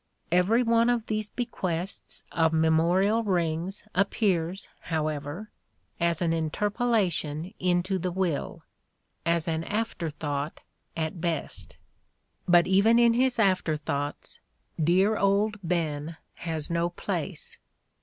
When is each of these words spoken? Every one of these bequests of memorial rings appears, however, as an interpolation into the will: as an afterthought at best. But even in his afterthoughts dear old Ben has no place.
Every 0.31 0.63
one 0.63 0.89
of 0.89 1.05
these 1.05 1.29
bequests 1.29 2.23
of 2.31 2.53
memorial 2.53 3.23
rings 3.23 3.83
appears, 3.93 4.67
however, 4.85 5.51
as 5.99 6.23
an 6.23 6.33
interpolation 6.33 7.53
into 7.59 7.99
the 7.99 8.09
will: 8.11 8.63
as 9.27 9.47
an 9.47 9.63
afterthought 9.63 10.61
at 10.97 11.21
best. 11.21 11.77
But 12.47 12.65
even 12.65 12.97
in 12.97 13.13
his 13.13 13.37
afterthoughts 13.37 14.39
dear 14.83 15.17
old 15.17 15.59
Ben 15.61 16.17
has 16.33 16.71
no 16.71 16.89
place. 16.89 17.59